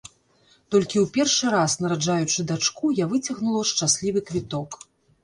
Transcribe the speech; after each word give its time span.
Толькі 0.75 0.97
ў 1.01 1.01
першы 1.17 1.51
раз, 1.55 1.75
нараджаючы 1.85 2.45
дачку, 2.53 2.85
я 3.03 3.09
выцягнула 3.13 3.61
шчаслівы 3.73 4.25
квіток. 4.31 4.81